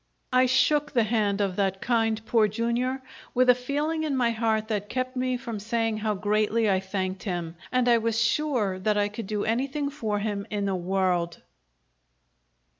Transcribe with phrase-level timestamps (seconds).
[0.33, 2.93] I shook the hand of that kind Poor Jr.
[3.35, 7.21] with a feeling in my heart that kept me from saying how greatly I thanked
[7.21, 11.43] him and I was sure that I could do anything for him in the world!